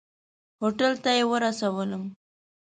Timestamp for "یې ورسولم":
1.17-2.03